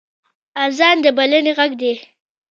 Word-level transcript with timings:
اذان 0.65 0.97
د 1.03 1.05
بلنې 1.17 1.51
غږ 1.57 1.71
دی 1.81 1.93